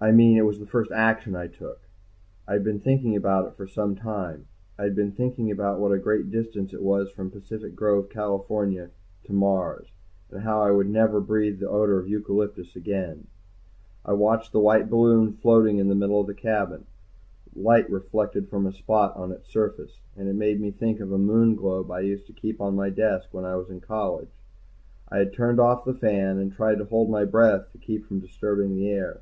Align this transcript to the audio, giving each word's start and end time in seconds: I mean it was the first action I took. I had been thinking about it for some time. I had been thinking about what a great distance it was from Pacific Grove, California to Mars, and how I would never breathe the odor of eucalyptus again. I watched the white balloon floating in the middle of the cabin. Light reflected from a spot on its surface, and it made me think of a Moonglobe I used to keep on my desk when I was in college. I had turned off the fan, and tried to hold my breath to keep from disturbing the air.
I 0.00 0.10
mean 0.10 0.36
it 0.36 0.44
was 0.44 0.58
the 0.58 0.66
first 0.66 0.90
action 0.90 1.36
I 1.36 1.46
took. 1.46 1.82
I 2.48 2.54
had 2.54 2.64
been 2.64 2.80
thinking 2.80 3.14
about 3.14 3.46
it 3.46 3.54
for 3.54 3.68
some 3.68 3.94
time. 3.94 4.48
I 4.76 4.82
had 4.82 4.96
been 4.96 5.12
thinking 5.12 5.48
about 5.48 5.78
what 5.78 5.92
a 5.92 5.98
great 5.98 6.28
distance 6.28 6.72
it 6.74 6.82
was 6.82 7.08
from 7.12 7.30
Pacific 7.30 7.76
Grove, 7.76 8.08
California 8.10 8.90
to 9.26 9.32
Mars, 9.32 9.92
and 10.28 10.40
how 10.42 10.60
I 10.60 10.72
would 10.72 10.90
never 10.90 11.20
breathe 11.20 11.60
the 11.60 11.68
odor 11.68 12.00
of 12.00 12.08
eucalyptus 12.08 12.74
again. 12.74 13.28
I 14.04 14.14
watched 14.14 14.50
the 14.50 14.58
white 14.58 14.90
balloon 14.90 15.34
floating 15.34 15.78
in 15.78 15.86
the 15.86 15.94
middle 15.94 16.20
of 16.20 16.26
the 16.26 16.34
cabin. 16.34 16.86
Light 17.54 17.88
reflected 17.88 18.48
from 18.48 18.66
a 18.66 18.72
spot 18.72 19.14
on 19.16 19.30
its 19.30 19.52
surface, 19.52 20.00
and 20.16 20.28
it 20.28 20.34
made 20.34 20.60
me 20.60 20.72
think 20.72 20.98
of 20.98 21.12
a 21.12 21.16
Moonglobe 21.18 21.92
I 21.92 22.00
used 22.00 22.26
to 22.26 22.32
keep 22.32 22.60
on 22.60 22.74
my 22.74 22.90
desk 22.90 23.28
when 23.30 23.44
I 23.44 23.54
was 23.54 23.70
in 23.70 23.80
college. 23.80 24.32
I 25.08 25.18
had 25.18 25.32
turned 25.32 25.60
off 25.60 25.84
the 25.84 25.94
fan, 25.94 26.38
and 26.38 26.50
tried 26.52 26.78
to 26.78 26.86
hold 26.86 27.08
my 27.08 27.24
breath 27.24 27.70
to 27.70 27.78
keep 27.78 28.04
from 28.04 28.18
disturbing 28.18 28.74
the 28.74 28.88
air. 28.90 29.20